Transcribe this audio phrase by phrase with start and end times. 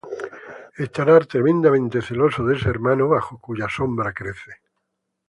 [0.85, 4.53] Estará tremendamente celoso de ese hermano bajo cuya sombra crece.